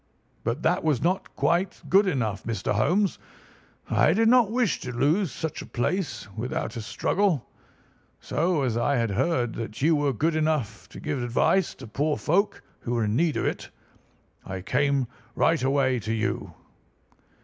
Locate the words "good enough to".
10.11-10.99